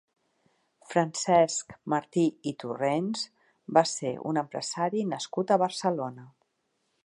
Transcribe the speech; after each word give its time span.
Francesc 0.93 1.75
Martí 1.93 2.23
i 2.51 2.55
Torrents 2.65 3.27
va 3.79 3.85
ser 3.93 4.15
un 4.33 4.43
empresari 4.45 5.07
nascut 5.15 5.55
a 5.57 5.63
Barcelona. 5.67 6.31